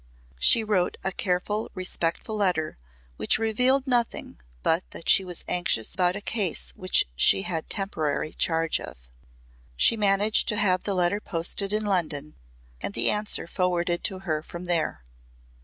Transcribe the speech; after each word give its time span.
She 0.39 0.63
wrote 0.63 0.97
a 1.03 1.11
careful 1.11 1.69
respectful 1.75 2.35
letter 2.35 2.79
which 3.17 3.37
revealed 3.37 3.85
nothing 3.85 4.39
but 4.63 4.83
that 4.89 5.07
she 5.07 5.23
was 5.23 5.43
anxious 5.47 5.93
about 5.93 6.15
a 6.15 6.21
case 6.21 6.73
she 7.15 7.43
had 7.43 7.69
temporary 7.69 8.31
charge 8.33 8.79
of. 8.79 8.97
She 9.75 9.95
managed 9.95 10.47
to 10.47 10.55
have 10.57 10.85
the 10.85 10.95
letter 10.95 11.19
posted 11.19 11.71
in 11.71 11.85
London 11.85 12.33
and 12.81 12.95
the 12.95 13.11
answer 13.11 13.45
forwarded 13.45 14.03
to 14.05 14.17
her 14.25 14.41
from 14.41 14.65
there. 14.65 15.03